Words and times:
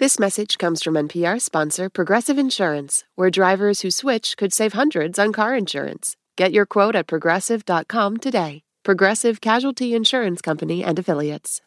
This 0.00 0.18
message 0.18 0.56
comes 0.56 0.82
from 0.82 0.94
NPR 0.94 1.38
sponsor 1.42 1.90
Progressive 1.90 2.38
Insurance, 2.38 3.04
where 3.16 3.28
drivers 3.28 3.82
who 3.82 3.90
switch 3.90 4.38
could 4.38 4.50
save 4.50 4.72
hundreds 4.72 5.18
on 5.18 5.30
car 5.30 5.54
insurance. 5.54 6.16
Get 6.38 6.52
your 6.52 6.64
quote 6.64 6.96
at 6.96 7.06
progressive.com 7.06 8.16
today. 8.16 8.62
Progressive 8.82 9.42
Casualty 9.42 9.94
Insurance 9.94 10.40
Company 10.40 10.82
and 10.82 10.98
Affiliates. 10.98 11.60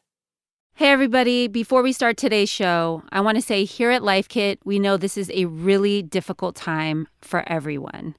Hey, 0.74 0.88
everybody. 0.88 1.48
Before 1.48 1.84
we 1.84 1.94
start 1.94 2.18
today's 2.18 2.50
show, 2.50 3.04
I 3.12 3.22
want 3.22 3.36
to 3.36 3.42
say 3.44 3.66
here 3.66 3.92
at 3.92 4.02
Life 4.02 4.28
Kit, 4.30 4.58
we 4.66 4.80
know 4.80 4.98
this 4.98 5.16
is 5.16 5.30
a 5.32 5.46
really 5.46 6.02
difficult 6.02 6.56
time 6.56 7.08
for 7.22 7.48
everyone. 7.48 8.16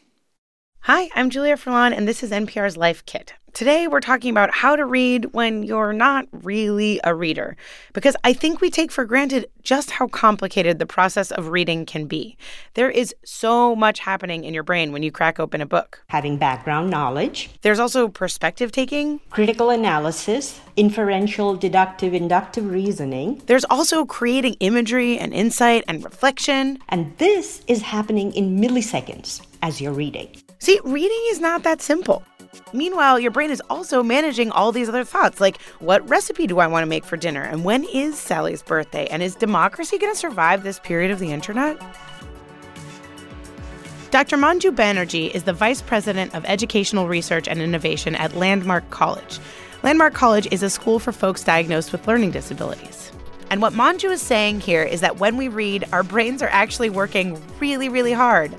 Hi, 0.85 1.09
I'm 1.13 1.29
Julia 1.29 1.57
Furlan, 1.57 1.95
and 1.95 2.07
this 2.07 2.23
is 2.23 2.31
NPR's 2.31 2.75
Life 2.75 3.05
Kit. 3.05 3.35
Today, 3.53 3.87
we're 3.87 3.99
talking 3.99 4.31
about 4.31 4.49
how 4.51 4.75
to 4.75 4.83
read 4.83 5.25
when 5.33 5.61
you're 5.61 5.93
not 5.93 6.25
really 6.31 6.99
a 7.03 7.13
reader, 7.13 7.55
because 7.93 8.15
I 8.23 8.33
think 8.33 8.61
we 8.61 8.71
take 8.71 8.91
for 8.91 9.05
granted 9.05 9.47
just 9.61 9.91
how 9.91 10.07
complicated 10.07 10.79
the 10.79 10.87
process 10.87 11.29
of 11.29 11.49
reading 11.49 11.85
can 11.85 12.07
be. 12.07 12.35
There 12.73 12.89
is 12.89 13.13
so 13.23 13.75
much 13.75 13.99
happening 13.99 14.43
in 14.43 14.55
your 14.55 14.63
brain 14.63 14.91
when 14.91 15.03
you 15.03 15.11
crack 15.11 15.39
open 15.39 15.61
a 15.61 15.67
book. 15.67 16.01
Having 16.07 16.37
background 16.37 16.89
knowledge, 16.89 17.51
There's 17.61 17.79
also 17.79 18.07
perspective 18.07 18.71
taking, 18.71 19.19
critical 19.29 19.69
analysis, 19.69 20.61
inferential, 20.75 21.55
deductive, 21.55 22.15
inductive 22.15 22.71
reasoning, 22.71 23.39
there's 23.45 23.65
also 23.65 24.03
creating 24.03 24.55
imagery 24.61 25.19
and 25.19 25.31
insight 25.31 25.83
and 25.87 26.03
reflection. 26.03 26.79
and 26.89 27.15
this 27.19 27.61
is 27.67 27.83
happening 27.83 28.31
in 28.33 28.59
milliseconds 28.59 29.45
as 29.61 29.79
you're 29.79 29.93
reading. 29.93 30.27
See, 30.61 30.79
reading 30.83 31.23
is 31.31 31.39
not 31.39 31.63
that 31.63 31.81
simple. 31.81 32.21
Meanwhile, 32.71 33.19
your 33.19 33.31
brain 33.31 33.49
is 33.49 33.63
also 33.67 34.03
managing 34.03 34.51
all 34.51 34.71
these 34.71 34.89
other 34.89 35.03
thoughts 35.03 35.41
like 35.41 35.59
what 35.79 36.07
recipe 36.07 36.45
do 36.45 36.59
I 36.59 36.67
want 36.67 36.83
to 36.83 36.87
make 36.87 37.03
for 37.03 37.17
dinner? 37.17 37.41
And 37.41 37.63
when 37.63 37.83
is 37.85 38.19
Sally's 38.19 38.61
birthday? 38.61 39.07
And 39.07 39.23
is 39.23 39.33
democracy 39.33 39.97
going 39.97 40.13
to 40.13 40.17
survive 40.17 40.61
this 40.61 40.77
period 40.77 41.09
of 41.09 41.17
the 41.17 41.31
internet? 41.31 41.81
Dr. 44.11 44.37
Manju 44.37 44.75
Banerjee 44.75 45.33
is 45.33 45.45
the 45.45 45.53
Vice 45.53 45.81
President 45.81 46.35
of 46.35 46.45
Educational 46.45 47.07
Research 47.07 47.47
and 47.47 47.59
Innovation 47.59 48.13
at 48.13 48.35
Landmark 48.35 48.87
College. 48.91 49.39
Landmark 49.81 50.13
College 50.13 50.47
is 50.51 50.61
a 50.61 50.69
school 50.69 50.99
for 50.99 51.11
folks 51.11 51.43
diagnosed 51.43 51.91
with 51.91 52.07
learning 52.07 52.29
disabilities. 52.29 53.11
And 53.49 53.63
what 53.63 53.73
Manju 53.73 54.11
is 54.11 54.21
saying 54.21 54.59
here 54.59 54.83
is 54.83 55.01
that 55.01 55.17
when 55.17 55.37
we 55.37 55.47
read, 55.47 55.85
our 55.91 56.03
brains 56.03 56.43
are 56.43 56.49
actually 56.49 56.91
working 56.91 57.41
really, 57.59 57.89
really 57.89 58.13
hard. 58.13 58.53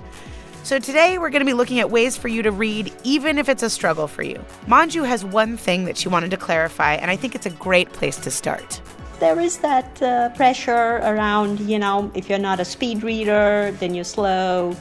So 0.65 0.79
today 0.79 1.19
we're 1.19 1.31
going 1.31 1.41
to 1.41 1.47
be 1.47 1.55
looking 1.55 1.81
at 1.81 1.91
ways 1.91 2.17
for 2.17 2.29
you 2.29 2.41
to 2.43 2.53
read, 2.53 2.93
even 3.03 3.37
if 3.37 3.49
it's 3.49 3.65
a 3.65 3.71
struggle 3.71 4.07
for 4.07 4.23
you. 4.23 4.41
Manju 4.69 5.05
has 5.05 5.25
one 5.25 5.57
thing 5.57 5.87
that 5.87 5.99
she 5.99 6.09
wanted 6.09 6.31
to 6.31 6.37
clarify, 6.37 6.95
and 6.95 7.11
I 7.11 7.17
think 7.17 7.35
it's 7.35 7.47
a 7.47 7.51
great 7.51 7.93
place 7.93 8.17
to 8.19 8.31
start. 8.31 8.81
There 9.19 9.41
is 9.41 9.59
that 9.59 10.01
uh, 10.01 10.29
pressure 10.31 10.99
around, 10.99 11.59
you 11.61 11.81
know, 11.81 12.13
if 12.15 12.31
you're 12.31 12.39
not 12.39 12.61
a 12.61 12.65
speed 12.65 13.03
reader, 13.03 13.77
then 13.81 13.93
you're 13.93 14.05
slow. 14.05 14.77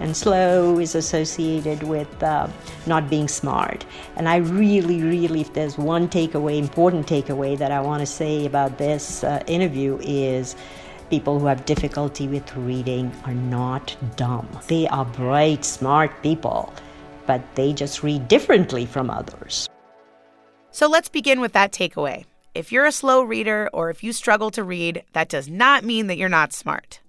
And 0.00 0.16
slow 0.16 0.80
is 0.80 0.96
associated 0.96 1.84
with 1.84 2.22
uh, 2.22 2.48
not 2.86 3.08
being 3.08 3.28
smart. 3.28 3.84
And 4.16 4.28
I 4.28 4.36
really, 4.36 5.02
really, 5.02 5.42
if 5.42 5.52
there's 5.52 5.78
one 5.78 6.08
takeaway, 6.08 6.58
important 6.58 7.06
takeaway 7.06 7.56
that 7.58 7.70
I 7.70 7.80
want 7.80 8.00
to 8.00 8.06
say 8.06 8.46
about 8.46 8.78
this 8.78 9.22
uh, 9.22 9.44
interview 9.46 9.98
is 10.00 10.56
people 11.10 11.38
who 11.38 11.46
have 11.46 11.66
difficulty 11.66 12.28
with 12.28 12.56
reading 12.56 13.12
are 13.24 13.34
not 13.34 13.96
dumb. 14.16 14.48
They 14.68 14.86
are 14.88 15.04
bright, 15.04 15.64
smart 15.64 16.22
people, 16.22 16.72
but 17.26 17.42
they 17.56 17.72
just 17.72 18.02
read 18.02 18.28
differently 18.28 18.86
from 18.86 19.10
others. 19.10 19.68
So 20.70 20.88
let's 20.88 21.08
begin 21.08 21.40
with 21.40 21.52
that 21.52 21.72
takeaway. 21.72 22.24
If 22.54 22.72
you're 22.72 22.86
a 22.86 22.92
slow 22.92 23.22
reader 23.22 23.68
or 23.72 23.90
if 23.90 24.02
you 24.02 24.12
struggle 24.12 24.50
to 24.52 24.64
read, 24.64 25.04
that 25.12 25.28
does 25.28 25.48
not 25.48 25.84
mean 25.84 26.06
that 26.06 26.16
you're 26.16 26.28
not 26.28 26.52
smart. 26.52 27.00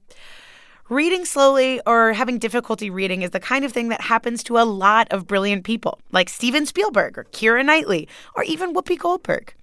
Reading 0.89 1.23
slowly 1.23 1.79
or 1.88 2.12
having 2.12 2.38
difficulty 2.38 2.89
reading 2.89 3.22
is 3.22 3.29
the 3.29 3.39
kind 3.39 3.63
of 3.63 3.72
thing 3.72 3.89
that 3.89 4.01
happens 4.01 4.44
to 4.44 4.57
a 4.57 4.66
lot 4.66 5.07
of 5.09 5.25
brilliant 5.25 5.63
people, 5.63 6.00
like 6.12 6.28
Steven 6.28 6.66
Spielberg 6.66 7.18
or 7.18 7.23
Keira 7.25 7.63
Knightley 7.63 8.09
or 8.35 8.44
even 8.44 8.73
Whoopi 8.73 9.00
Goldberg. 9.00 9.53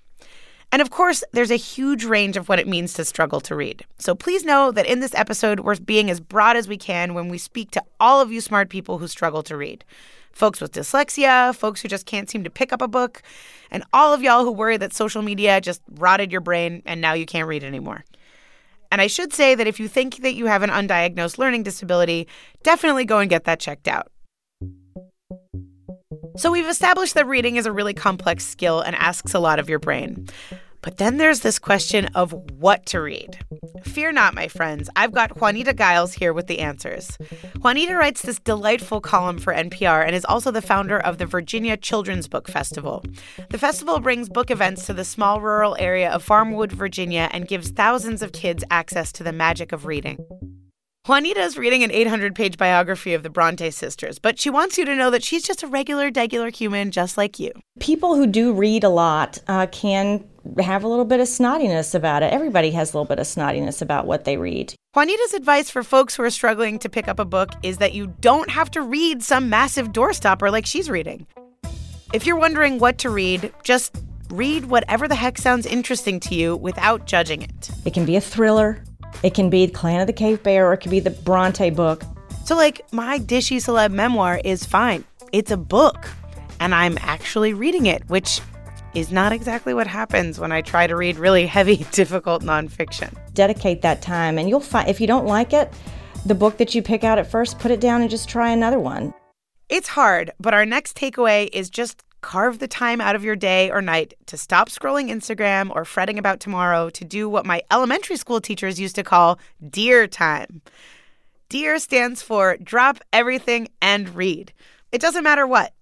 And 0.71 0.83
of 0.83 0.91
course, 0.91 1.25
there's 1.33 1.51
a 1.51 1.57
huge 1.57 2.05
range 2.05 2.37
of 2.37 2.49
what 2.49 2.59
it 2.59 2.69
means 2.69 2.93
to 2.95 3.05
struggle 3.05 3.41
to 3.43 3.55
read. 3.55 3.85
So 3.99 4.15
please 4.15 4.45
know 4.45 4.71
that 4.73 4.87
in 4.87 5.01
this 5.01 5.15
episode, 5.15 5.61
we're 5.61 5.77
being 5.77 6.11
as 6.11 6.21
broad 6.21 6.57
as 6.57 6.69
we 6.69 6.77
can 6.77 7.15
when 7.15 7.29
we 7.29 7.39
speak 7.39 7.71
to 7.73 7.85
all 7.99 8.21
of 8.21 8.31
you 8.31 8.41
smart 8.41 8.69
people 8.69 8.99
who 8.99 9.09
struggle 9.09 9.43
to 9.45 9.57
read. 9.57 9.85
Folks 10.33 10.61
with 10.61 10.73
dyslexia, 10.73 11.55
folks 11.55 11.81
who 11.81 11.89
just 11.89 12.07
can't 12.07 12.29
seem 12.29 12.45
to 12.45 12.51
pick 12.51 12.73
up 12.73 12.83
a 12.83 12.89
book, 12.89 13.23
and 13.71 13.83
all 13.93 14.13
of 14.13 14.23
y'all 14.23 14.45
who 14.45 14.53
worry 14.53 14.77
that 14.77 14.93
social 14.93 15.23
media 15.23 15.61
just 15.61 15.81
rotted 15.95 16.31
your 16.31 16.43
brain 16.43 16.83
and 16.85 17.01
now 17.01 17.15
you 17.15 17.27
can't 17.27 17.49
read 17.49 17.65
anymore. 17.65 18.05
And 18.93 19.01
I 19.01 19.07
should 19.07 19.33
say 19.33 19.55
that 19.55 19.67
if 19.67 19.81
you 19.81 19.89
think 19.89 20.19
that 20.19 20.35
you 20.35 20.47
have 20.47 20.63
an 20.63 20.71
undiagnosed 20.71 21.39
learning 21.39 21.63
disability, 21.63 22.29
definitely 22.63 23.05
go 23.05 23.19
and 23.19 23.29
get 23.29 23.45
that 23.45 23.61
checked 23.61 23.89
out. 23.89 24.11
So 26.39 26.53
we've 26.53 26.69
established 26.69 27.15
that 27.15 27.27
reading 27.27 27.57
is 27.57 27.67
a 27.67 27.73
really 27.73 27.95
complex 27.95 28.47
skill 28.47 28.81
and 28.81 28.95
asks 28.95 29.35
a 29.35 29.41
lot 29.41 29.59
of 29.59 29.69
your 29.69 29.81
brain. 29.81 30.29
But 30.83 30.99
then 30.99 31.17
there's 31.17 31.41
this 31.41 31.59
question 31.59 32.07
of 32.15 32.33
what 32.33 32.87
to 32.87 33.01
read. 33.01 33.39
Fear 33.83 34.13
not, 34.13 34.35
my 34.35 34.47
friends. 34.47 34.89
I've 34.95 35.11
got 35.11 35.41
Juanita 35.41 35.75
Giles 35.75 36.15
here 36.15 36.33
with 36.33 36.47
the 36.47 36.61
answers. 36.61 37.19
Juanita 37.61 37.97
writes 37.97 38.23
this 38.23 38.39
delightful 38.39 39.01
column 39.01 39.39
for 39.39 39.53
NPR 39.53 40.07
and 40.07 40.15
is 40.15 40.25
also 40.25 40.53
the 40.53 40.63
founder 40.63 41.01
of 41.01 41.19
the 41.19 41.27
Virginia 41.27 41.77
Children's 41.77 42.29
Book 42.29 42.47
Festival. 42.47 43.05
The 43.51 43.59
festival 43.59 43.99
brings 43.99 44.29
book 44.29 44.53
events 44.53 44.87
to 44.87 44.93
the 44.93 45.05
small 45.05 45.41
rural 45.41 45.77
area 45.81 46.09
of 46.09 46.23
Farmville, 46.23 46.69
Virginia, 46.69 47.29
and 47.33 47.49
gives 47.49 47.71
thousands 47.71 48.23
of 48.23 48.31
kids 48.31 48.63
access 48.71 49.11
to 49.11 49.25
the 49.25 49.33
magic 49.33 49.73
of 49.73 49.87
reading. 49.87 50.19
Juanita 51.09 51.41
is 51.41 51.57
reading 51.57 51.83
an 51.83 51.91
800 51.91 52.35
page 52.35 52.59
biography 52.59 53.15
of 53.15 53.23
the 53.23 53.31
Bronte 53.31 53.71
sisters, 53.71 54.19
but 54.19 54.39
she 54.39 54.51
wants 54.51 54.77
you 54.77 54.85
to 54.85 54.95
know 54.95 55.11
that 55.11 55.25
she's 55.25 55.43
just 55.43 55.63
a 55.63 55.67
regular, 55.67 56.11
degular 56.11 56.55
human 56.55 56.91
just 56.91 57.17
like 57.17 57.39
you. 57.39 57.51
People 57.81 58.15
who 58.15 58.27
do 58.27 58.53
read 58.53 58.85
a 58.85 58.91
lot 58.91 59.39
uh, 59.49 59.67
can 59.69 60.23
have 60.59 60.85
a 60.85 60.87
little 60.87 61.07
bit 61.07 61.19
of 61.19 61.27
snottiness 61.27 61.95
about 61.95 62.23
it. 62.23 62.31
Everybody 62.31 62.73
has 62.73 62.93
a 62.93 62.99
little 62.99 63.07
bit 63.07 63.19
of 63.19 63.25
snottiness 63.25 63.81
about 63.81 64.07
what 64.07 64.27
they 64.27 64.37
read. 64.37 64.75
Juanita's 64.95 65.33
advice 65.33 65.71
for 65.71 65.83
folks 65.83 66.15
who 66.15 66.25
are 66.25 66.31
struggling 66.31 66.79
to 66.81 66.91
pick 66.91 67.09
up 67.09 67.19
a 67.19 67.25
book 67.25 67.53
is 67.63 67.79
that 67.79 67.95
you 67.95 68.09
don't 68.21 68.51
have 68.51 68.71
to 68.73 68.83
read 68.83 69.23
some 69.23 69.49
massive 69.49 69.93
doorstopper 69.93 70.53
like 70.53 70.67
she's 70.67 70.91
reading. 70.91 71.27
If 72.13 72.27
you're 72.27 72.37
wondering 72.37 72.79
what 72.79 72.99
to 72.99 73.09
read, 73.09 73.51
just 73.65 73.97
read 74.29 74.67
whatever 74.67 75.09
the 75.09 75.15
heck 75.15 75.39
sounds 75.39 75.65
interesting 75.65 76.21
to 76.21 76.35
you 76.35 76.55
without 76.55 77.07
judging 77.07 77.41
it. 77.41 77.71
It 77.87 77.95
can 77.95 78.05
be 78.05 78.17
a 78.17 78.21
thriller, 78.21 78.85
it 79.23 79.35
can 79.35 79.51
be 79.51 79.67
the 79.67 79.73
Clan 79.73 80.01
of 80.01 80.07
the 80.07 80.13
Cave 80.13 80.43
Bear, 80.43 80.69
or 80.69 80.73
it 80.73 80.79
could 80.79 80.91
be 80.91 81.01
the 81.01 81.11
Bronte 81.11 81.71
book. 81.71 82.03
So, 82.45 82.57
like, 82.57 82.81
my 82.93 83.19
Dishy 83.19 83.57
Celeb 83.57 83.91
memoir 83.91 84.41
is 84.45 84.65
fine. 84.65 85.05
It's 85.33 85.51
a 85.51 85.57
book, 85.57 86.09
and 86.61 86.75
I'm 86.75 86.97
actually 87.01 87.53
reading 87.53 87.87
it, 87.87 88.09
which 88.09 88.41
is 88.95 89.13
not 89.13 89.33
exactly 89.33 89.75
what 89.75 89.87
happens 89.87 90.39
when 90.39 90.53
I 90.53 90.63
try 90.63 90.87
to 90.87 90.97
read 90.97 91.19
really 91.19 91.47
heavy, 91.47 91.77
difficult 91.93 92.43
nonfiction. 92.43 93.15
Dedicate 93.35 93.83
that 93.83 94.03
time, 94.03 94.39
and 94.39 94.49
you'll 94.49 94.61
find 94.61 94.89
if 94.89 95.01
you 95.01 95.07
don't 95.07 95.27
like 95.27 95.53
it, 95.53 95.73
the 96.27 96.35
book 96.35 96.59
that 96.59 96.75
you 96.75 96.83
pick 96.83 97.05
out 97.05 97.19
at 97.19 97.31
first, 97.31 97.59
put 97.59 97.71
it 97.71 97.81
down 97.81 98.01
and 98.01 98.11
just 98.11 98.29
try 98.29 98.51
another 98.51 98.79
one. 98.79 99.15
It's 99.69 99.89
hard, 99.89 100.31
but 100.41 100.55
our 100.55 100.65
next 100.65 100.97
takeaway 100.97 101.51
is 101.53 101.69
just 101.69 102.03
carve 102.21 102.59
the 102.59 102.69
time 102.69 103.01
out 103.01 103.17
of 103.17 103.25
your 103.25 103.37
day 103.37 103.71
or 103.71 103.81
night 103.81 104.15
to 104.27 104.37
stop 104.37 104.69
scrolling 104.69 105.11
Instagram 105.11 105.75
or 105.75 105.85
fretting 105.85 106.19
about 106.19 106.41
tomorrow 106.41 106.91
to 106.91 107.05
do 107.05 107.29
what 107.29 107.47
my 107.47 107.63
elementary 107.71 108.17
school 108.17 108.41
teachers 108.41 108.81
used 108.81 108.97
to 108.97 109.03
call 109.03 109.39
dear 109.71 110.07
time. 110.07 110.63
DEAR 111.49 111.79
stands 111.79 112.21
for 112.21 112.59
drop 112.59 112.99
everything 113.13 113.69
and 113.81 114.15
read. 114.15 114.53
It 114.93 115.01
doesn't 115.01 115.25
matter 115.25 115.47
what. 115.47 115.73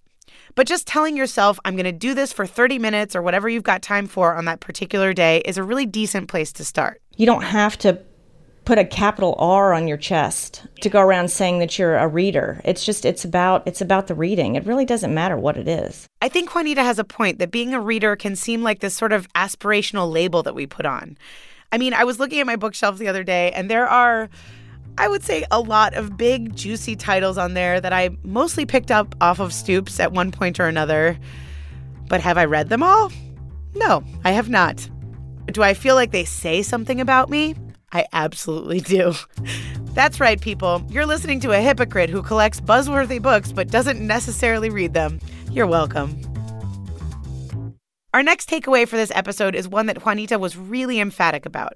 But 0.55 0.65
just 0.65 0.87
telling 0.87 1.17
yourself, 1.17 1.59
I'm 1.65 1.75
going 1.75 1.83
to 1.85 1.91
do 1.91 2.13
this 2.13 2.33
for 2.33 2.47
30 2.47 2.79
minutes 2.79 3.15
or 3.15 3.21
whatever 3.21 3.47
you've 3.47 3.63
got 3.63 3.81
time 3.81 4.07
for 4.07 4.33
on 4.35 4.45
that 4.45 4.59
particular 4.59 5.13
day 5.13 5.41
is 5.45 5.57
a 5.57 5.63
really 5.63 5.85
decent 5.85 6.29
place 6.29 6.51
to 6.53 6.65
start. 6.65 7.01
You 7.15 7.25
don't 7.25 7.43
have 7.43 7.77
to 7.79 7.99
put 8.67 8.77
a 8.77 8.83
capital 8.83 9.33
R 9.39 9.73
on 9.73 9.87
your 9.87 9.95
chest 9.95 10.67
to 10.81 10.89
go 10.89 10.99
around 10.99 11.29
saying 11.29 11.59
that 11.59 11.79
you're 11.79 11.95
a 11.95 12.05
reader. 12.05 12.59
It's 12.65 12.85
just 12.85 13.05
it's 13.05 13.23
about 13.23 13.65
it's 13.65 13.79
about 13.79 14.07
the 14.07 14.13
reading. 14.13 14.55
It 14.55 14.65
really 14.65 14.83
doesn't 14.83 15.13
matter 15.13 15.37
what 15.37 15.55
it 15.55 15.69
is. 15.69 16.05
I 16.21 16.27
think 16.27 16.53
Juanita 16.53 16.83
has 16.83 16.99
a 16.99 17.05
point 17.05 17.39
that 17.39 17.49
being 17.49 17.73
a 17.73 17.79
reader 17.79 18.17
can 18.17 18.35
seem 18.35 18.63
like 18.63 18.81
this 18.81 18.93
sort 18.93 19.13
of 19.13 19.31
aspirational 19.35 20.11
label 20.11 20.43
that 20.43 20.53
we 20.53 20.67
put 20.67 20.85
on. 20.85 21.17
I 21.71 21.77
mean, 21.77 21.93
I 21.93 22.03
was 22.03 22.19
looking 22.19 22.41
at 22.41 22.45
my 22.45 22.57
bookshelf 22.57 22.97
the 22.97 23.07
other 23.07 23.23
day 23.23 23.53
and 23.53 23.71
there 23.71 23.87
are 23.87 24.27
I 24.97 25.07
would 25.07 25.23
say 25.23 25.45
a 25.49 25.61
lot 25.61 25.93
of 25.93 26.17
big, 26.17 26.53
juicy 26.53 26.97
titles 26.97 27.37
on 27.37 27.53
there 27.53 27.79
that 27.79 27.93
I 27.93 28.17
mostly 28.23 28.65
picked 28.65 28.91
up 28.91 29.15
off 29.21 29.39
of 29.39 29.53
Stoops 29.53 29.97
at 30.01 30.11
one 30.11 30.29
point 30.29 30.59
or 30.59 30.65
another. 30.65 31.17
But 32.09 32.19
have 32.19 32.37
I 32.37 32.43
read 32.43 32.67
them 32.67 32.83
all? 32.83 33.13
No, 33.75 34.03
I 34.25 34.31
have 34.31 34.49
not. 34.49 34.89
Do 35.45 35.63
I 35.63 35.73
feel 35.73 35.95
like 35.95 36.11
they 36.11 36.25
say 36.25 36.61
something 36.63 36.99
about 36.99 37.29
me? 37.29 37.55
I 37.97 38.05
absolutely 38.13 38.79
do. 38.79 39.13
That's 39.95 40.19
right, 40.19 40.39
people. 40.39 40.85
You're 40.87 41.07
listening 41.07 41.39
to 41.39 41.51
a 41.51 41.59
hypocrite 41.59 42.11
who 42.11 42.21
collects 42.21 42.61
buzzworthy 42.61 43.19
books 43.19 43.51
but 43.51 43.71
doesn't 43.71 44.05
necessarily 44.05 44.69
read 44.69 44.93
them. 44.93 45.19
You're 45.51 45.65
welcome. 45.65 46.21
Our 48.13 48.21
next 48.21 48.51
takeaway 48.51 48.87
for 48.87 48.97
this 48.97 49.11
episode 49.15 49.55
is 49.55 49.67
one 49.67 49.87
that 49.87 50.05
Juanita 50.05 50.37
was 50.37 50.55
really 50.55 50.99
emphatic 50.99 51.47
about. 51.47 51.73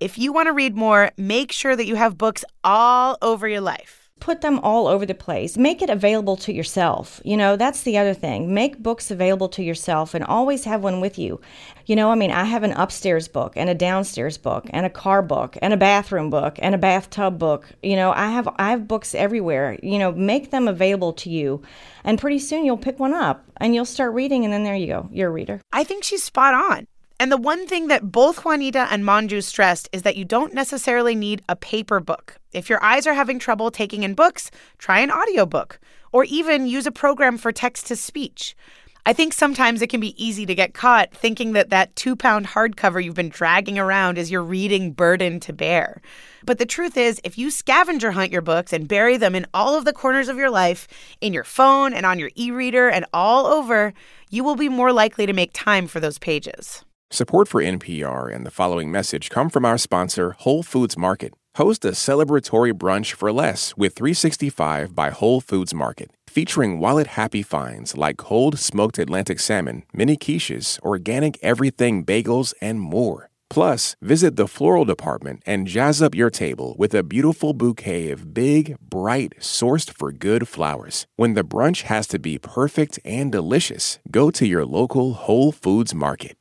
If 0.00 0.18
you 0.18 0.32
want 0.32 0.48
to 0.48 0.52
read 0.52 0.74
more, 0.74 1.12
make 1.16 1.52
sure 1.52 1.76
that 1.76 1.86
you 1.86 1.94
have 1.94 2.18
books 2.18 2.44
all 2.64 3.16
over 3.22 3.46
your 3.46 3.60
life 3.60 3.99
put 4.20 4.42
them 4.42 4.58
all 4.60 4.86
over 4.86 5.04
the 5.04 5.14
place. 5.14 5.56
Make 5.56 5.82
it 5.82 5.90
available 5.90 6.36
to 6.36 6.52
yourself. 6.52 7.20
You 7.24 7.36
know, 7.36 7.56
that's 7.56 7.82
the 7.82 7.98
other 7.98 8.14
thing. 8.14 8.52
Make 8.54 8.82
books 8.82 9.10
available 9.10 9.48
to 9.50 9.62
yourself 9.62 10.14
and 10.14 10.24
always 10.24 10.64
have 10.64 10.82
one 10.82 11.00
with 11.00 11.18
you. 11.18 11.40
You 11.86 11.96
know, 11.96 12.10
I 12.10 12.14
mean, 12.14 12.30
I 12.30 12.44
have 12.44 12.62
an 12.62 12.72
upstairs 12.72 13.26
book 13.26 13.54
and 13.56 13.68
a 13.68 13.74
downstairs 13.74 14.38
book 14.38 14.66
and 14.70 14.86
a 14.86 14.90
car 14.90 15.22
book 15.22 15.56
and 15.60 15.72
a 15.72 15.76
bathroom 15.76 16.30
book 16.30 16.58
and 16.60 16.74
a 16.74 16.78
bathtub 16.78 17.38
book. 17.38 17.68
You 17.82 17.96
know, 17.96 18.12
I 18.12 18.30
have 18.30 18.48
I 18.58 18.70
have 18.70 18.86
books 18.86 19.14
everywhere. 19.14 19.78
You 19.82 19.98
know, 19.98 20.12
make 20.12 20.50
them 20.50 20.68
available 20.68 21.12
to 21.14 21.30
you. 21.30 21.62
And 22.04 22.18
pretty 22.18 22.38
soon 22.38 22.64
you'll 22.64 22.76
pick 22.76 22.98
one 22.98 23.12
up 23.12 23.44
and 23.56 23.74
you'll 23.74 23.84
start 23.84 24.14
reading 24.14 24.44
and 24.44 24.52
then 24.52 24.64
there 24.64 24.76
you 24.76 24.86
go. 24.86 25.08
You're 25.10 25.30
a 25.30 25.32
reader. 25.32 25.60
I 25.72 25.84
think 25.84 26.04
she's 26.04 26.22
spot 26.22 26.54
on. 26.54 26.86
And 27.20 27.30
the 27.30 27.36
one 27.36 27.66
thing 27.66 27.88
that 27.88 28.10
both 28.10 28.46
Juanita 28.46 28.88
and 28.90 29.04
Manju 29.04 29.44
stressed 29.44 29.90
is 29.92 30.02
that 30.02 30.16
you 30.16 30.24
don't 30.24 30.54
necessarily 30.54 31.14
need 31.14 31.42
a 31.50 31.54
paper 31.54 32.00
book. 32.00 32.38
If 32.54 32.70
your 32.70 32.82
eyes 32.82 33.06
are 33.06 33.12
having 33.12 33.38
trouble 33.38 33.70
taking 33.70 34.04
in 34.04 34.14
books, 34.14 34.50
try 34.78 35.00
an 35.00 35.10
audiobook 35.10 35.78
or 36.12 36.24
even 36.24 36.66
use 36.66 36.86
a 36.86 36.90
program 36.90 37.36
for 37.36 37.52
text 37.52 37.86
to 37.88 37.96
speech. 37.96 38.56
I 39.04 39.12
think 39.12 39.34
sometimes 39.34 39.82
it 39.82 39.90
can 39.90 40.00
be 40.00 40.14
easy 40.16 40.46
to 40.46 40.54
get 40.54 40.72
caught 40.72 41.12
thinking 41.12 41.52
that 41.52 41.68
that 41.68 41.94
two 41.94 42.16
pound 42.16 42.46
hardcover 42.46 43.04
you've 43.04 43.14
been 43.16 43.28
dragging 43.28 43.78
around 43.78 44.16
is 44.16 44.30
your 44.30 44.42
reading 44.42 44.92
burden 44.92 45.40
to 45.40 45.52
bear. 45.52 46.00
But 46.46 46.56
the 46.56 46.64
truth 46.64 46.96
is, 46.96 47.20
if 47.22 47.36
you 47.36 47.50
scavenger 47.50 48.12
hunt 48.12 48.32
your 48.32 48.40
books 48.40 48.72
and 48.72 48.88
bury 48.88 49.18
them 49.18 49.34
in 49.34 49.46
all 49.52 49.76
of 49.76 49.84
the 49.84 49.92
corners 49.92 50.30
of 50.30 50.38
your 50.38 50.50
life, 50.50 50.88
in 51.20 51.34
your 51.34 51.44
phone 51.44 51.92
and 51.92 52.06
on 52.06 52.18
your 52.18 52.30
e 52.34 52.50
reader 52.50 52.88
and 52.88 53.04
all 53.12 53.44
over, 53.44 53.92
you 54.30 54.42
will 54.42 54.56
be 54.56 54.70
more 54.70 54.90
likely 54.90 55.26
to 55.26 55.34
make 55.34 55.50
time 55.52 55.86
for 55.86 56.00
those 56.00 56.18
pages. 56.18 56.82
Support 57.12 57.48
for 57.48 57.60
NPR 57.60 58.32
and 58.32 58.46
the 58.46 58.52
following 58.52 58.88
message 58.88 59.30
come 59.30 59.50
from 59.50 59.64
our 59.64 59.76
sponsor, 59.78 60.36
Whole 60.38 60.62
Foods 60.62 60.96
Market. 60.96 61.34
Host 61.56 61.84
a 61.84 61.88
celebratory 61.88 62.72
brunch 62.72 63.14
for 63.14 63.32
less 63.32 63.76
with 63.76 63.96
365 63.96 64.94
by 64.94 65.10
Whole 65.10 65.40
Foods 65.40 65.74
Market, 65.74 66.12
featuring 66.28 66.78
wallet 66.78 67.08
happy 67.08 67.42
finds 67.42 67.96
like 67.96 68.16
cold 68.16 68.60
smoked 68.60 68.96
Atlantic 68.96 69.40
salmon, 69.40 69.82
mini 69.92 70.16
quiches, 70.16 70.78
organic 70.82 71.36
everything 71.42 72.04
bagels, 72.04 72.54
and 72.60 72.80
more. 72.80 73.28
Plus, 73.50 73.96
visit 74.00 74.36
the 74.36 74.46
floral 74.46 74.84
department 74.84 75.42
and 75.44 75.66
jazz 75.66 76.00
up 76.00 76.14
your 76.14 76.30
table 76.30 76.76
with 76.78 76.94
a 76.94 77.02
beautiful 77.02 77.52
bouquet 77.52 78.12
of 78.12 78.32
big, 78.32 78.76
bright, 78.78 79.34
sourced 79.40 79.90
for 79.90 80.12
good 80.12 80.46
flowers. 80.46 81.08
When 81.16 81.34
the 81.34 81.42
brunch 81.42 81.82
has 81.82 82.06
to 82.06 82.20
be 82.20 82.38
perfect 82.38 83.00
and 83.04 83.32
delicious, 83.32 83.98
go 84.12 84.30
to 84.30 84.46
your 84.46 84.64
local 84.64 85.14
Whole 85.14 85.50
Foods 85.50 85.92
Market. 85.92 86.36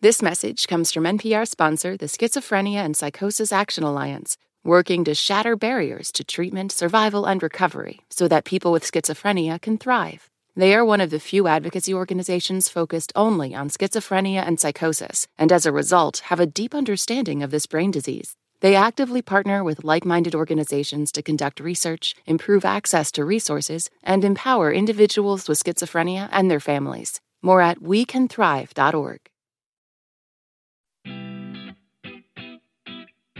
This 0.00 0.22
message 0.22 0.68
comes 0.68 0.92
from 0.92 1.02
NPR 1.02 1.44
sponsor, 1.48 1.96
the 1.96 2.06
Schizophrenia 2.06 2.84
and 2.84 2.96
Psychosis 2.96 3.50
Action 3.50 3.82
Alliance, 3.82 4.38
working 4.62 5.02
to 5.02 5.12
shatter 5.12 5.56
barriers 5.56 6.12
to 6.12 6.22
treatment, 6.22 6.70
survival, 6.70 7.26
and 7.26 7.42
recovery 7.42 8.02
so 8.08 8.28
that 8.28 8.44
people 8.44 8.70
with 8.70 8.88
schizophrenia 8.88 9.60
can 9.60 9.76
thrive. 9.76 10.30
They 10.54 10.72
are 10.76 10.84
one 10.84 11.00
of 11.00 11.10
the 11.10 11.18
few 11.18 11.48
advocacy 11.48 11.92
organizations 11.92 12.68
focused 12.68 13.12
only 13.16 13.56
on 13.56 13.70
schizophrenia 13.70 14.46
and 14.46 14.60
psychosis, 14.60 15.26
and 15.36 15.50
as 15.50 15.66
a 15.66 15.72
result, 15.72 16.18
have 16.26 16.38
a 16.38 16.46
deep 16.46 16.76
understanding 16.76 17.42
of 17.42 17.50
this 17.50 17.66
brain 17.66 17.90
disease. 17.90 18.36
They 18.60 18.76
actively 18.76 19.20
partner 19.20 19.64
with 19.64 19.82
like 19.82 20.04
minded 20.04 20.36
organizations 20.36 21.10
to 21.10 21.24
conduct 21.24 21.58
research, 21.58 22.14
improve 22.24 22.64
access 22.64 23.10
to 23.12 23.24
resources, 23.24 23.90
and 24.04 24.24
empower 24.24 24.72
individuals 24.72 25.48
with 25.48 25.60
schizophrenia 25.60 26.28
and 26.30 26.48
their 26.48 26.60
families. 26.60 27.20
More 27.42 27.60
at 27.60 27.80
wecanthrive.org. 27.80 29.28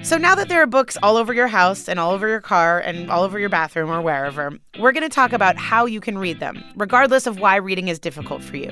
So 0.02 0.16
now 0.16 0.34
that 0.36 0.48
there 0.48 0.62
are 0.62 0.66
books 0.66 0.96
all 1.02 1.16
over 1.16 1.34
your 1.34 1.48
house 1.48 1.88
and 1.88 1.98
all 1.98 2.12
over 2.12 2.28
your 2.28 2.40
car 2.40 2.78
and 2.78 3.10
all 3.10 3.24
over 3.24 3.38
your 3.38 3.48
bathroom 3.48 3.90
or 3.90 4.00
wherever, 4.00 4.52
we're 4.78 4.92
going 4.92 5.02
to 5.02 5.08
talk 5.08 5.32
about 5.32 5.56
how 5.56 5.86
you 5.86 6.00
can 6.00 6.18
read 6.18 6.40
them, 6.40 6.62
regardless 6.76 7.26
of 7.26 7.40
why 7.40 7.56
reading 7.56 7.88
is 7.88 7.98
difficult 7.98 8.42
for 8.42 8.56
you. 8.56 8.70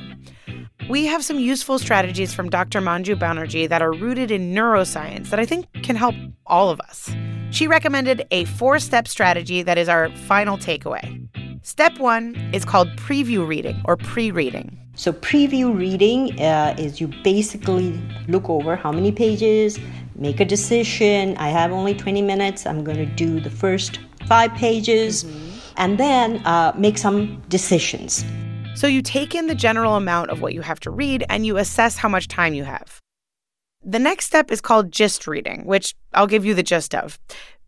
We 0.88 1.04
have 1.06 1.24
some 1.24 1.40
useful 1.40 1.80
strategies 1.80 2.32
from 2.32 2.48
Dr. 2.48 2.80
Manju 2.80 3.18
Banerjee 3.18 3.68
that 3.68 3.82
are 3.82 3.92
rooted 3.92 4.30
in 4.30 4.54
neuroscience 4.54 5.30
that 5.30 5.40
I 5.40 5.44
think 5.44 5.66
can 5.82 5.96
help 5.96 6.14
all 6.46 6.70
of 6.70 6.80
us. 6.80 7.10
She 7.50 7.66
recommended 7.66 8.26
a 8.30 8.44
four 8.44 8.78
step 8.78 9.08
strategy 9.08 9.62
that 9.62 9.78
is 9.78 9.88
our 9.88 10.10
final 10.28 10.56
takeaway. 10.56 11.28
Step 11.62 11.98
one 11.98 12.36
is 12.52 12.64
called 12.64 12.88
preview 12.90 13.46
reading 13.46 13.82
or 13.84 13.96
pre 13.96 14.30
reading. 14.30 14.78
So, 14.94 15.12
preview 15.12 15.76
reading 15.76 16.40
uh, 16.40 16.74
is 16.78 17.00
you 17.00 17.08
basically 17.24 18.00
look 18.28 18.48
over 18.48 18.76
how 18.76 18.92
many 18.92 19.10
pages, 19.10 19.78
make 20.18 20.40
a 20.40 20.44
decision. 20.44 21.36
I 21.36 21.48
have 21.48 21.72
only 21.72 21.94
20 21.94 22.22
minutes. 22.22 22.66
I'm 22.66 22.84
going 22.84 22.98
to 22.98 23.06
do 23.06 23.40
the 23.40 23.50
first 23.50 24.00
five 24.26 24.52
pages 24.54 25.24
mm-hmm. 25.24 25.58
and 25.76 25.98
then 25.98 26.44
uh, 26.46 26.72
make 26.76 26.98
some 26.98 27.42
decisions. 27.48 28.24
So 28.74 28.86
you 28.86 29.00
take 29.00 29.34
in 29.34 29.46
the 29.46 29.54
general 29.54 29.96
amount 29.96 30.30
of 30.30 30.42
what 30.42 30.52
you 30.52 30.60
have 30.60 30.80
to 30.80 30.90
read 30.90 31.24
and 31.28 31.46
you 31.46 31.56
assess 31.56 31.96
how 31.96 32.08
much 32.08 32.28
time 32.28 32.52
you 32.52 32.64
have. 32.64 33.00
The 33.82 33.98
next 33.98 34.26
step 34.26 34.50
is 34.50 34.60
called 34.60 34.90
gist 34.90 35.26
reading, 35.26 35.64
which 35.64 35.94
I'll 36.12 36.26
give 36.26 36.44
you 36.44 36.54
the 36.54 36.62
gist 36.62 36.94
of. 36.94 37.18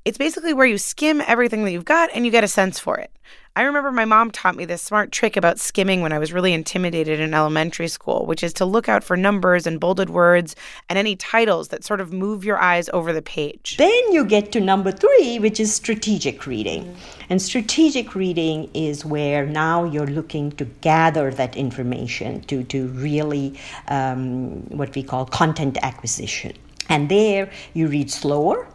It's 0.08 0.16
basically 0.16 0.54
where 0.54 0.66
you 0.66 0.78
skim 0.78 1.22
everything 1.26 1.64
that 1.64 1.70
you've 1.70 1.84
got 1.84 2.08
and 2.14 2.24
you 2.24 2.32
get 2.32 2.42
a 2.42 2.48
sense 2.48 2.78
for 2.78 2.96
it. 2.96 3.10
I 3.54 3.60
remember 3.60 3.92
my 3.92 4.06
mom 4.06 4.30
taught 4.30 4.56
me 4.56 4.64
this 4.64 4.80
smart 4.80 5.12
trick 5.12 5.36
about 5.36 5.60
skimming 5.60 6.00
when 6.00 6.12
I 6.12 6.18
was 6.18 6.32
really 6.32 6.54
intimidated 6.54 7.20
in 7.20 7.34
elementary 7.34 7.88
school, 7.88 8.24
which 8.24 8.42
is 8.42 8.54
to 8.54 8.64
look 8.64 8.88
out 8.88 9.04
for 9.04 9.18
numbers 9.18 9.66
and 9.66 9.78
bolded 9.78 10.08
words 10.08 10.56
and 10.88 10.98
any 10.98 11.14
titles 11.14 11.68
that 11.68 11.84
sort 11.84 12.00
of 12.00 12.10
move 12.10 12.42
your 12.42 12.58
eyes 12.58 12.88
over 12.94 13.12
the 13.12 13.20
page. 13.20 13.76
Then 13.76 14.12
you 14.12 14.24
get 14.24 14.50
to 14.52 14.60
number 14.60 14.92
three, 14.92 15.40
which 15.40 15.60
is 15.60 15.74
strategic 15.74 16.46
reading. 16.46 16.84
Mm-hmm. 16.84 17.24
And 17.28 17.42
strategic 17.42 18.14
reading 18.14 18.70
is 18.72 19.04
where 19.04 19.44
now 19.44 19.84
you're 19.84 20.06
looking 20.06 20.52
to 20.52 20.64
gather 20.64 21.30
that 21.32 21.54
information 21.54 22.40
to, 22.44 22.64
to 22.64 22.86
really 22.86 23.60
um, 23.88 24.62
what 24.70 24.94
we 24.94 25.02
call 25.02 25.26
content 25.26 25.76
acquisition. 25.82 26.54
And 26.88 27.10
there 27.10 27.50
you 27.74 27.88
read 27.88 28.10
slower 28.10 28.66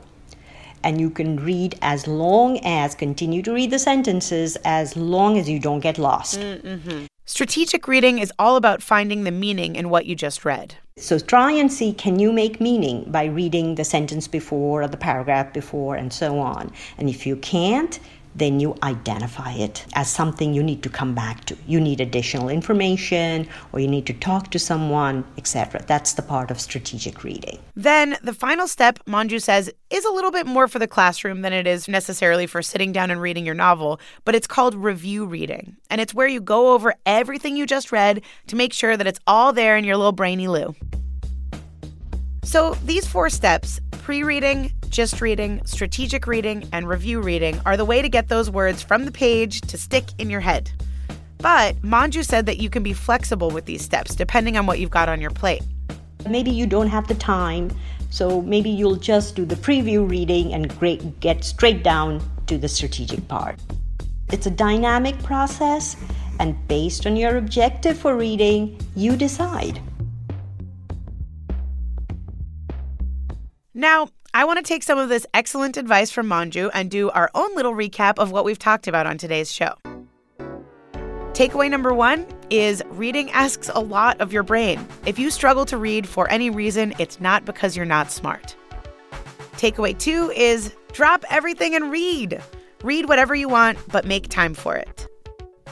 and 0.84 1.00
you 1.00 1.10
can 1.10 1.38
read 1.38 1.78
as 1.82 2.08
long 2.08 2.60
as 2.64 2.96
continue 2.96 3.42
to 3.42 3.54
read 3.54 3.72
the 3.72 3.80
sentences 3.80 4.58
as 4.66 4.96
long 4.96 5.38
as 5.38 5.50
you 5.50 5.60
don't 5.60 5.80
get 5.80 5.98
lost. 5.98 6.40
Mm-hmm. 6.40 7.06
Strategic 7.26 7.88
reading 7.88 8.20
is 8.20 8.34
all 8.38 8.58
about 8.58 8.84
finding 8.84 9.24
the 9.24 9.32
meaning 9.32 9.76
in 9.76 9.90
what 9.90 10.06
you 10.06 10.16
just 10.16 10.44
read. 10.44 10.76
So 10.98 11.18
try 11.18 11.52
and 11.52 11.72
see 11.72 11.94
can 11.94 12.20
you 12.20 12.32
make 12.32 12.62
meaning 12.62 13.10
by 13.10 13.26
reading 13.26 13.76
the 13.76 13.84
sentence 13.84 14.28
before 14.28 14.84
or 14.84 14.88
the 14.88 14.98
paragraph 14.98 15.54
before 15.54 15.96
and 15.96 16.12
so 16.12 16.38
on. 16.40 16.72
And 16.98 17.10
if 17.10 17.26
you 17.26 17.38
can't, 17.38 18.00
then 18.36 18.60
you 18.60 18.76
identify 18.84 19.52
it 19.54 19.86
as 19.94 20.10
something 20.10 20.54
you 20.54 20.64
need 20.64 20.84
to 20.84 20.90
come 20.90 21.14
back 21.14 21.46
to. 21.46 21.58
You 21.68 21.80
need 21.80 22.02
additional 22.02 22.50
information 22.50 23.48
or 23.72 23.80
you 23.80 23.88
need 23.88 24.06
to 24.08 24.14
talk 24.14 24.52
to 24.52 24.60
someone, 24.60 25.24
etc. 25.38 25.84
That's 25.86 26.14
the 26.14 26.22
part 26.22 26.52
of 26.52 26.60
strategic 26.60 27.24
reading. 27.24 27.60
Then 27.76 28.18
the 28.24 28.34
final 28.34 28.68
step, 28.68 29.00
Manju 29.06 29.42
says, 29.42 29.72
is 29.90 30.06
a 30.06 30.12
little 30.12 30.32
bit 30.32 30.46
more 30.46 30.68
for 30.68 30.80
the 30.80 30.88
classroom 30.88 31.42
than 31.42 31.54
it 31.54 31.68
is 31.68 31.88
necessarily 31.88 32.48
for 32.48 32.62
sitting 32.62 32.92
down 32.92 33.12
and 33.12 33.22
reading 33.22 33.46
your 33.46 33.56
novel, 33.56 34.00
but 34.26 34.36
it's 34.36 34.48
called 34.48 34.76
review 34.76 35.26
reading. 35.26 35.78
And 35.90 36.02
it's 36.02 36.14
where 36.14 36.28
you 36.28 36.42
go 36.42 36.74
over 36.74 36.96
everything 37.06 37.56
you 37.56 37.66
just 37.66 37.92
read 37.92 38.24
to 38.48 38.56
make 38.56 38.74
sure 38.74 38.98
that 38.98 39.08
it's 39.08 39.20
all 39.28 39.54
there 39.54 39.78
in 39.78 39.84
your 39.84 39.98
little 39.98 40.12
brainy 40.12 40.48
loo. 40.48 40.76
So 42.44 42.76
these 42.86 43.08
four 43.08 43.30
steps 43.30 43.80
pre 44.04 44.22
reading, 44.22 44.70
gist 44.90 45.22
reading, 45.22 45.66
strategic 45.66 46.28
reading, 46.28 46.68
and 46.74 46.90
review 46.90 47.22
reading 47.22 47.58
are 47.66 47.78
the 47.78 47.86
way 47.86 48.02
to 48.02 48.10
get 48.10 48.28
those 48.28 48.50
words 48.50 48.84
from 48.84 49.06
the 49.06 49.12
page 49.12 49.62
to 49.62 49.78
stick 49.78 50.04
in 50.18 50.30
your 50.30 50.42
head. 50.42 50.70
But 51.38 51.78
Manju 51.84 52.26
said 52.26 52.46
that 52.48 52.58
you 52.58 52.70
can 52.70 52.84
be 52.84 52.92
flexible 52.92 53.50
with 53.50 53.64
these 53.64 53.82
steps 53.82 54.14
depending 54.14 54.58
on 54.58 54.66
what 54.66 54.80
you've 54.80 54.92
got 54.92 55.08
on 55.08 55.22
your 55.22 55.32
plate. 55.32 55.64
Maybe 56.30 56.52
you 56.52 56.68
don't 56.68 56.90
have 56.90 57.08
the 57.08 57.16
time, 57.16 57.72
so 58.10 58.42
maybe 58.42 58.70
you'll 58.70 58.98
just 58.98 59.38
do 59.38 59.46
the 59.46 59.56
preview 59.56 60.10
reading 60.10 60.54
and 60.54 60.68
get 61.22 61.46
straight 61.46 61.82
down 61.82 62.22
to 62.48 62.58
the 62.58 62.68
strategic 62.68 63.26
part. 63.30 63.58
It's 64.34 64.48
a 64.48 64.52
dynamic 64.52 65.18
process, 65.24 65.96
and 66.42 66.58
based 66.68 67.08
on 67.08 67.16
your 67.16 67.38
objective 67.38 67.98
for 67.98 68.18
reading, 68.18 68.78
you 68.98 69.16
decide. 69.16 69.80
Now, 73.84 74.08
I 74.34 74.46
want 74.46 74.60
to 74.60 74.64
take 74.64 74.82
some 74.82 74.98
of 74.98 75.10
this 75.10 75.28
excellent 75.34 75.76
advice 75.76 76.10
from 76.10 76.26
Manju 76.28 76.72
and 76.74 76.90
do 76.90 77.10
our 77.10 77.30
own 77.36 77.54
little 77.54 77.74
recap 77.74 78.18
of 78.18 78.32
what 78.32 78.46
we've 78.46 78.58
talked 78.58 78.88
about 78.88 79.06
on 79.06 79.18
today's 79.18 79.52
show. 79.52 79.74
Takeaway 81.34 81.70
number 81.70 81.94
one 81.94 82.26
is 82.50 82.82
reading 82.92 83.30
asks 83.32 83.70
a 83.76 83.82
lot 83.82 84.22
of 84.22 84.32
your 84.32 84.44
brain. 84.44 84.88
If 85.06 85.20
you 85.20 85.30
struggle 85.30 85.66
to 85.66 85.78
read 85.78 86.08
for 86.08 86.32
any 86.32 86.50
reason, 86.50 86.94
it's 86.98 87.20
not 87.20 87.44
because 87.44 87.76
you're 87.76 87.86
not 87.86 88.10
smart. 88.10 88.56
Takeaway 89.58 90.00
two 90.00 90.32
is 90.34 90.74
drop 90.94 91.26
everything 91.30 91.76
and 91.76 91.92
read. 91.92 92.42
Read 92.86 93.10
whatever 93.10 93.36
you 93.36 93.50
want, 93.50 93.78
but 93.90 94.06
make 94.06 94.30
time 94.30 94.54
for 94.54 94.78
it. 94.78 95.10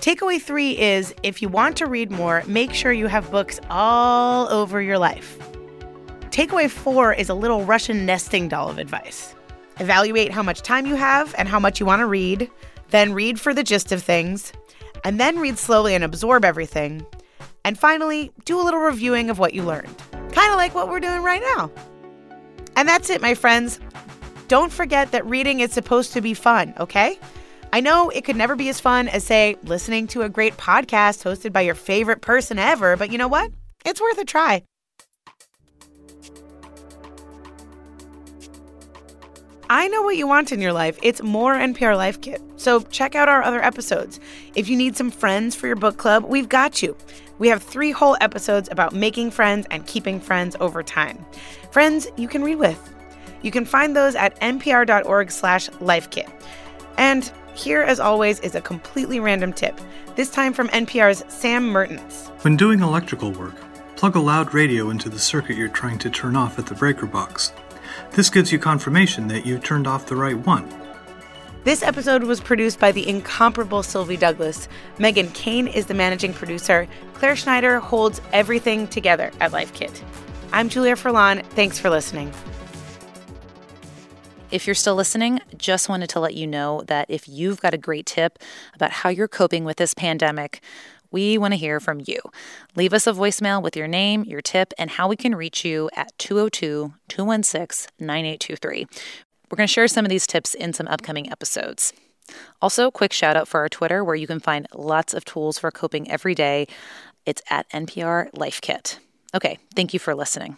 Takeaway 0.02 0.42
three 0.42 0.78
is 0.78 1.16
if 1.24 1.42
you 1.42 1.48
want 1.48 1.78
to 1.78 1.86
read 1.86 2.12
more, 2.12 2.44
make 2.46 2.74
sure 2.74 2.92
you 2.92 3.08
have 3.08 3.32
books 3.32 3.62
all 3.70 4.50
over 4.50 4.82
your 4.82 4.98
life. 4.98 5.51
Takeaway 6.32 6.70
four 6.70 7.14
is 7.14 7.28
a 7.28 7.34
little 7.34 7.66
Russian 7.66 8.06
nesting 8.06 8.48
doll 8.48 8.70
of 8.70 8.78
advice. 8.78 9.36
Evaluate 9.80 10.32
how 10.32 10.42
much 10.42 10.62
time 10.62 10.86
you 10.86 10.96
have 10.96 11.36
and 11.38 11.46
how 11.46 11.60
much 11.60 11.82
you 11.82 11.86
want 11.86 12.00
to 12.00 12.06
read, 12.06 12.50
then 12.90 13.14
read 13.14 13.38
for 13.38 13.54
the 13.54 13.64
gist 13.64 13.92
of 13.92 14.02
things, 14.02 14.54
and 15.04 15.20
then 15.20 15.40
read 15.40 15.58
slowly 15.58 15.94
and 15.94 16.06
absorb 16.06 16.46
everything. 16.46 17.06
And 17.66 17.78
finally, 17.78 18.32
do 18.46 18.58
a 18.58 18.64
little 18.64 18.80
reviewing 18.80 19.30
of 19.30 19.40
what 19.40 19.54
you 19.54 19.64
learned. 19.64 19.94
Kind 20.32 20.52
of 20.52 20.56
like 20.56 20.74
what 20.74 20.88
we're 20.88 21.02
doing 21.02 21.22
right 21.22 21.42
now. 21.58 21.70
And 22.78 22.88
that's 22.88 23.10
it, 23.10 23.22
my 23.22 23.34
friends. 23.34 23.82
Don't 24.48 24.72
forget 24.72 25.12
that 25.12 25.26
reading 25.26 25.60
is 25.60 25.74
supposed 25.74 26.14
to 26.14 26.22
be 26.22 26.34
fun, 26.34 26.74
okay? 26.80 27.20
I 27.74 27.82
know 27.82 28.10
it 28.10 28.24
could 28.24 28.38
never 28.38 28.56
be 28.56 28.70
as 28.70 28.80
fun 28.80 29.10
as, 29.10 29.26
say, 29.26 29.58
listening 29.64 30.08
to 30.08 30.22
a 30.22 30.30
great 30.30 30.56
podcast 30.56 31.26
hosted 31.26 31.52
by 31.52 31.62
your 31.62 31.76
favorite 31.76 32.22
person 32.22 32.58
ever, 32.58 32.96
but 32.96 33.12
you 33.12 33.18
know 33.18 33.28
what? 33.28 33.52
It's 33.84 34.00
worth 34.00 34.18
a 34.18 34.24
try. 34.24 34.64
I 39.74 39.88
know 39.88 40.02
what 40.02 40.18
you 40.18 40.28
want 40.28 40.52
in 40.52 40.60
your 40.60 40.74
life. 40.74 41.00
It's 41.02 41.24
more 41.24 41.56
NPR 41.56 41.96
Life 41.96 42.20
Kit. 42.20 42.42
So 42.58 42.82
check 42.82 43.16
out 43.16 43.30
our 43.30 43.42
other 43.42 43.64
episodes. 43.64 44.20
If 44.54 44.68
you 44.68 44.76
need 44.76 44.98
some 44.98 45.10
friends 45.10 45.56
for 45.56 45.68
your 45.68 45.78
book 45.78 45.96
club, 45.96 46.26
we've 46.26 46.50
got 46.50 46.82
you. 46.82 46.94
We 47.40 47.48
have 47.48 47.64
three 47.64 47.92
whole 47.92 48.18
episodes 48.20 48.68
about 48.70 48.92
making 48.92 49.32
friends 49.32 49.66
and 49.72 49.88
keeping 49.88 50.20
friends 50.20 50.58
over 50.60 50.84
time. 50.84 51.26
Friends 51.72 52.06
you 52.18 52.28
can 52.28 52.44
read 52.44 52.58
with. 52.58 52.94
You 53.44 53.52
can 53.52 53.64
find 53.64 53.96
those 53.96 54.14
at 54.14 54.38
npr.org 54.42 55.32
slash 55.32 55.70
lifekit. 55.70 56.30
And 56.98 57.32
here, 57.54 57.82
as 57.82 58.02
always, 58.02 58.42
is 58.42 58.56
a 58.56 58.62
completely 58.62 59.22
random 59.22 59.54
tip, 59.54 59.80
this 60.18 60.30
time 60.30 60.52
from 60.52 60.68
NPR's 60.68 61.24
Sam 61.34 61.70
Mertens. 61.70 62.28
When 62.42 62.58
doing 62.58 62.82
electrical 62.82 63.32
work, 63.32 63.56
plug 63.96 64.18
a 64.18 64.20
loud 64.20 64.54
radio 64.54 64.90
into 64.90 65.08
the 65.08 65.18
circuit 65.18 65.56
you're 65.56 65.70
trying 65.70 66.00
to 66.00 66.10
turn 66.10 66.36
off 66.36 66.60
at 66.60 66.66
the 66.66 66.76
breaker 66.76 67.06
box. 67.06 67.54
This 68.12 68.30
gives 68.30 68.52
you 68.52 68.60
confirmation 68.60 69.28
that 69.28 69.46
you 69.46 69.60
turned 69.60 69.88
off 69.88 70.08
the 70.08 70.16
right 70.16 70.38
one. 70.38 70.68
This 71.64 71.84
episode 71.84 72.24
was 72.24 72.40
produced 72.40 72.80
by 72.80 72.92
the 72.92 73.08
incomparable 73.08 73.84
Sylvie 73.84 74.18
Douglis. 74.18 74.68
Meghan 74.98 75.32
Keane 75.34 75.68
is 75.68 75.86
the 75.86 75.94
managing 75.94 76.34
producer. 76.34 76.88
Claire 77.14 77.36
Schneider 77.36 77.80
holds 77.80 78.20
everything 78.34 78.88
together 78.88 79.32
at 79.40 79.52
Life 79.52 79.72
Kit. 79.74 80.04
I'm 80.52 80.70
Julia 80.70 80.96
Furlan. 80.96 81.46
Thanks 81.52 81.78
for 81.78 81.92
listening. 81.92 82.34
If 84.50 84.68
you're 84.68 84.74
still 84.74 84.96
listening, 84.96 85.40
just 85.56 85.88
wanted 85.88 86.10
to 86.10 86.20
let 86.20 86.34
you 86.34 86.48
know 86.48 86.82
that 86.88 87.06
if 87.10 87.30
you've 87.30 87.62
got 87.62 87.74
a 87.74 87.78
great 87.78 88.06
tip 88.06 88.40
about 88.74 88.92
how 88.92 89.10
you're 89.10 89.28
coping 89.28 89.64
with 89.64 89.78
this 89.78 89.94
pandemic, 89.94 90.62
we 91.12 91.38
want 91.38 91.54
to 91.54 91.58
hear 91.58 91.80
from 91.80 92.02
you. 92.06 92.20
Leave 92.76 92.94
us 92.94 93.08
a 93.08 93.14
voicemail 93.14 93.62
with 93.62 93.76
your 93.76 93.88
name, 93.88 94.24
your 94.24 94.42
tip, 94.42 94.74
and 94.78 94.92
how 94.92 95.08
we 95.08 95.16
can 95.16 95.36
reach 95.36 95.64
you 95.66 95.90
at 95.96 96.18
202 96.18 96.94
216 97.08 97.92
9823. 98.00 98.88
We're 99.50 99.56
going 99.58 99.68
to 99.68 99.74
share 99.74 99.88
some 99.88 100.06
of 100.06 100.10
these 100.10 100.26
tips 100.26 100.54
in 100.54 100.74
some 100.74 100.88
upcoming 100.88 101.30
episodes. 101.30 101.94
Also, 102.62 102.90
quick 102.90 103.12
shout 103.12 103.36
out 103.36 103.48
for 103.48 103.60
our 103.60 103.70
Twitter, 103.70 104.04
where 104.04 104.16
you 104.16 104.28
can 104.28 104.40
find 104.40 104.68
lots 104.74 105.14
of 105.14 105.26
tools 105.26 105.60
for 105.60 105.72
coping 105.72 106.10
every 106.10 106.34
day. 106.34 106.68
It's 107.26 107.42
at 107.50 107.70
NPR 107.72 108.30
Life 108.34 108.62
Kit. 108.62 109.00
Okay, 109.36 109.60
thank 109.76 109.94
you 109.94 110.00
for 110.00 110.16
listening. 110.16 110.58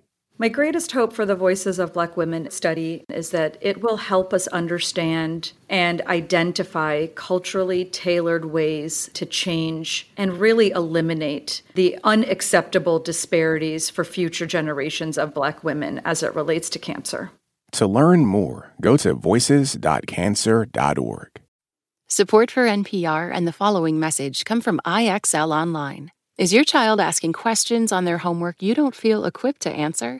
My 0.41 0.49
greatest 0.49 0.91
hope 0.93 1.13
for 1.13 1.23
the 1.23 1.35
Voices 1.35 1.77
of 1.77 1.93
Black 1.93 2.17
Women 2.17 2.49
study 2.49 3.03
is 3.09 3.29
that 3.29 3.59
it 3.61 3.83
will 3.83 3.97
help 3.97 4.33
us 4.33 4.47
understand 4.47 5.51
and 5.69 6.01
identify 6.07 7.05
culturally 7.13 7.85
tailored 7.85 8.45
ways 8.45 9.11
to 9.13 9.27
change 9.27 10.09
and 10.17 10.39
really 10.39 10.71
eliminate 10.71 11.61
the 11.75 11.99
unacceptable 12.03 12.97
disparities 12.97 13.91
for 13.91 14.03
future 14.03 14.47
generations 14.47 15.19
of 15.19 15.35
Black 15.35 15.63
women 15.63 16.01
as 16.05 16.23
it 16.23 16.33
relates 16.33 16.71
to 16.71 16.79
cancer. 16.79 17.29
To 17.73 17.85
learn 17.85 18.25
more, 18.25 18.73
go 18.81 18.97
to 18.97 19.13
voices.cancer.org. 19.13 21.29
Support 22.07 22.49
for 22.49 22.65
NPR 22.65 23.31
and 23.31 23.47
the 23.47 23.53
following 23.53 23.99
message 23.99 24.43
come 24.45 24.61
from 24.61 24.81
IXL 24.87 25.55
Online. 25.55 26.11
Is 26.39 26.51
your 26.51 26.63
child 26.63 26.99
asking 26.99 27.33
questions 27.33 27.91
on 27.91 28.05
their 28.05 28.17
homework 28.17 28.63
you 28.63 28.73
don't 28.73 28.95
feel 28.95 29.25
equipped 29.25 29.61
to 29.61 29.69
answer? 29.69 30.19